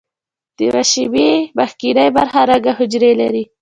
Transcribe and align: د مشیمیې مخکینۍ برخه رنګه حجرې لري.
د 0.57 0.59
مشیمیې 0.75 1.33
مخکینۍ 1.59 2.07
برخه 2.17 2.41
رنګه 2.49 2.71
حجرې 2.79 3.11
لري. 3.21 3.43